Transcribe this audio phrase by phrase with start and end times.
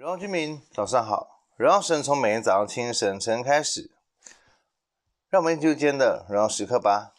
[0.00, 1.42] 荣耀居民，早上好！
[1.56, 3.90] 荣耀神从每天早上清晨晨开始，
[5.28, 7.12] 让我们进入今天的荣耀时刻吧。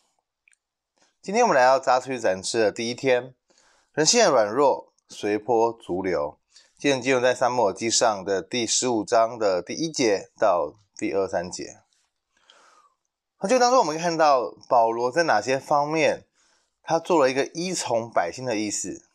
[1.22, 3.36] 今天我们来到扎出去展翅的第一天，
[3.94, 6.40] 人性的软弱，随波逐流。
[6.76, 11.82] 今天进入在撒母耳记上的第十五章的第一节到第二三节。
[13.42, 16.26] 那就当中我们看到保罗在哪些方面，
[16.82, 19.06] 他做了一个依从百姓的意思。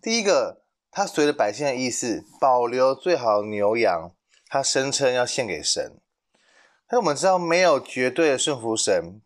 [0.00, 0.60] 第一个。
[0.90, 4.10] 他随着百姓的意思，保留最好的牛羊，
[4.48, 5.96] 他声称要献给神。
[6.88, 9.20] 但我们知道，没有绝对的顺服神，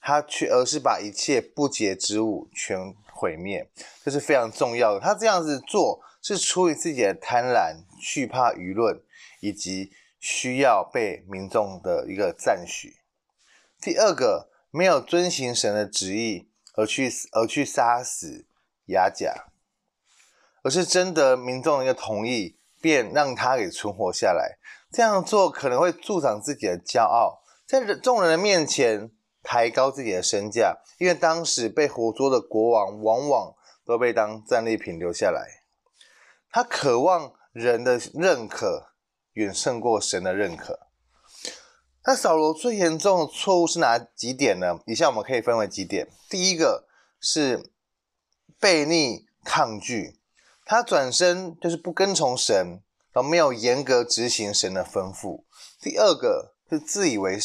[0.00, 3.68] 他却而是把一切不洁之物全毁灭，
[4.02, 5.00] 这是非常重要的。
[5.00, 9.02] 他这样子做是出于自己的贪婪、惧怕舆论，
[9.40, 12.96] 以及需要被民众的一个赞许。
[13.78, 18.46] 第二个，没有遵行神的旨意而去而去杀死
[18.86, 19.51] 亚甲。
[20.62, 24.58] 而是征得民众的一个同意，便让他给存活下来。
[24.90, 29.10] 这样做可能会助长自己的骄傲，在众人的面前
[29.42, 30.78] 抬高自己的身价。
[30.98, 35.64] 因为当时被活捉的国王往往都被当战利品留下来。
[36.50, 38.92] 他渴望人的认可
[39.32, 40.78] 远胜过神的认可。
[42.04, 44.78] 那扫罗最严重的错误是哪几点呢？
[44.86, 46.08] 以下我们可以分为几点。
[46.28, 46.86] 第一个
[47.20, 47.72] 是
[48.60, 50.20] 悖逆抗拒。
[50.64, 52.80] 他转身就是不跟从神，
[53.12, 55.44] 而没有严格执行神的吩咐。
[55.80, 57.38] 第二个是自以为，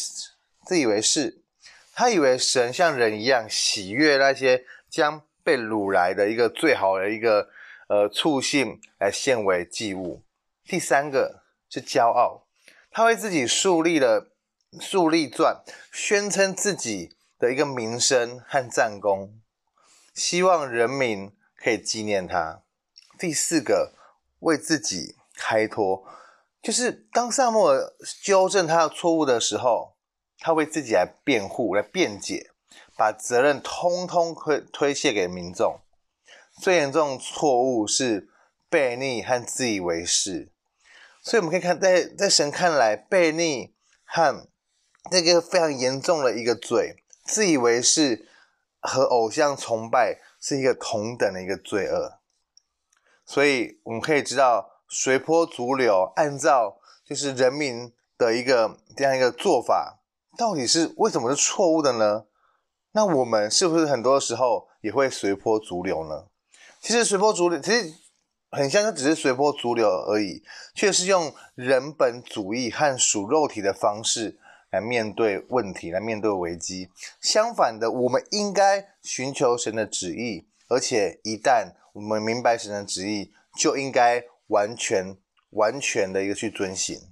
[0.66, 1.42] 自以为是，
[1.94, 7.50] 他以为神像人一样喜悦那些将被掳来的一个最好的一个
[7.90, 10.24] 呃畜性来献为祭物。
[10.66, 12.46] 第三个是骄傲，
[12.92, 14.32] 他为自己树立了
[14.80, 19.40] 树立传，宣称自己的一个名声和战功，
[20.14, 22.62] 希望人民可以纪念他。
[23.18, 23.94] 第四个，
[24.40, 26.04] 为自己开脱，
[26.62, 29.96] 就是当撒母耳纠正他的错误的时候，
[30.40, 32.52] 他为自己来辩护、来辩解，
[32.96, 35.80] 把责任通通推推卸给民众。
[36.62, 38.30] 最严重错误是
[38.70, 40.52] 悖逆和自以为是，
[41.22, 44.48] 所以我们可以看，在在神看来，悖逆和
[45.12, 48.28] 这个非常严重的一个罪，自以为是
[48.80, 52.17] 和偶像崇拜是一个同等的一个罪恶。
[53.28, 60.00] 所以我们可以知道，随波逐流，按照就是人民的一个这样一个做法，
[60.38, 62.26] 到底是为什么是错误的呢？
[62.94, 66.28] 那我们是不是很多时候也会随波逐流呢？
[66.80, 67.94] 其实随波逐流，其实
[68.50, 70.42] 很像，它只是随波逐流而已，
[70.74, 74.40] 却是用人本主义和属肉体的方式
[74.72, 76.90] 来面对问题，来面对危机。
[77.20, 85.18] 相反的，我们应该寻求神的旨意，而且一旦我们明白神的旨意，就应该完全、
[85.50, 87.12] 完全的一个去遵行。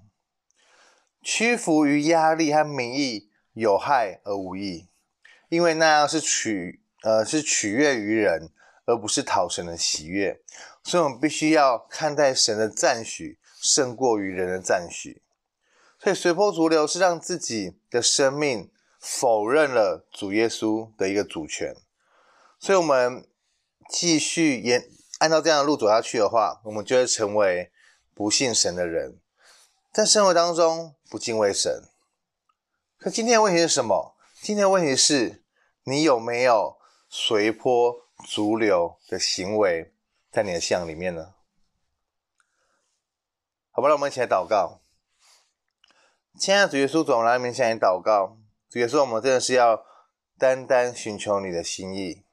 [1.23, 4.88] 屈服于压力和民意有害而无益，
[5.50, 8.51] 因为那样是取呃是取悦于人，
[8.85, 10.40] 而不是讨神的喜悦。
[10.84, 15.23] 所以，我们必须要看待神的赞许胜过于人的赞许。
[15.97, 18.69] 所以，随波逐流是让自己的生命
[19.00, 21.75] 否认了主耶稣的一个主权。
[22.59, 23.25] 所以，我们。
[23.90, 27.72] 继续沿按照这样的路走下去的话，我们就会成为
[28.13, 29.19] 不信神的人，
[29.94, 31.84] 在生活当中不敬畏神。
[32.97, 34.16] 可今天的问题是什么？
[34.41, 35.44] 今天的问题是
[35.84, 36.78] 你有没有
[37.09, 39.94] 随波逐流的行为
[40.31, 41.34] 在你的信仰里面呢？
[43.72, 44.81] 好吧，让我们一起来祷告。
[46.38, 48.38] 亲爱的主耶稣，总来面向你祷告。
[48.69, 49.85] 主耶稣，我们真的是要
[50.38, 52.24] 单单寻求你的心意。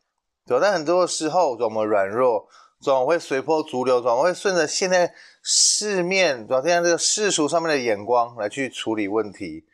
[0.47, 2.48] 对，但很多时候，我们软弱，
[2.80, 6.62] 总会随波逐流，总会顺着现在市面，对吧？
[6.66, 9.64] 现在这个世俗上面的眼光来去处理问题。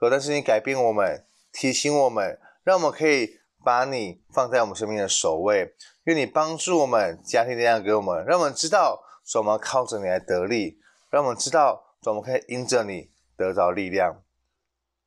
[0.00, 5.74] 对，但是你改变我们，提醒我们，让我们可以把你放在我们生命的首位。
[6.04, 10.78] 愿你帮助我们，家庭力量给我们，让我们知道，说我们靠着你来得力；
[11.10, 14.22] 让我们知道，说我们可以因着你得着力量。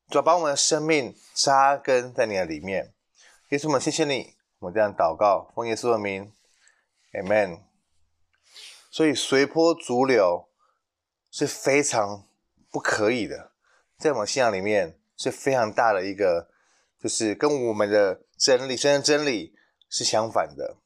[0.09, 2.93] 主要，把我们的生命扎根在你的里面。
[3.49, 4.36] 耶稣，我们谢谢你。
[4.59, 6.33] 我这样祷告，奉耶稣的名
[7.13, 7.62] ，Amen。
[8.89, 10.50] 所以随波逐流
[11.30, 12.25] 是非常
[12.71, 13.51] 不可以的，
[13.98, 16.50] 在我们信仰里面是非常大的一个，
[17.00, 19.56] 就是跟我们的真理、神的真理
[19.89, 20.77] 是相反的。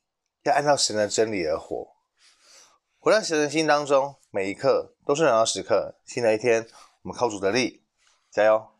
[0.43, 1.95] 要按照神的真理而活，
[2.99, 5.99] 活在神的心当中，每一刻都是荣耀时刻。
[6.03, 6.67] 新的一天，
[7.03, 7.83] 我们靠主的力，
[8.31, 8.70] 加油！